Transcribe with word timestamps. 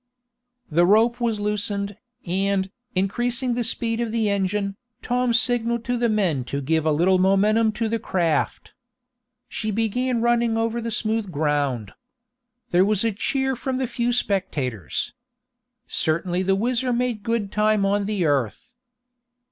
The 0.71 0.83
rope 0.87 1.21
was 1.21 1.39
loosened, 1.39 1.95
and, 2.25 2.71
increasing 2.95 3.53
the 3.53 3.63
speed 3.63 4.01
of 4.01 4.11
the 4.11 4.31
engine, 4.31 4.75
Tom 5.03 5.31
signalled 5.31 5.85
to 5.85 5.95
the 5.95 6.09
men 6.09 6.43
to 6.45 6.59
give 6.59 6.87
a 6.87 6.91
little 6.91 7.19
momentum 7.19 7.71
to 7.73 7.87
the 7.87 7.99
craft. 7.99 8.73
She 9.47 9.69
began 9.69 10.19
running 10.19 10.57
over 10.57 10.81
the 10.81 10.89
smooth 10.89 11.31
ground. 11.31 11.93
There 12.71 12.83
was 12.83 13.03
a 13.03 13.11
cheer 13.11 13.55
from 13.55 13.77
the 13.77 13.85
few 13.85 14.11
spectators. 14.11 15.13
Certainly 15.85 16.41
the 16.43 16.55
WHIZZER 16.55 16.91
made 16.91 17.21
good 17.21 17.51
time 17.51 17.85
on 17.85 18.05
the 18.05 18.25
earth. 18.25 18.73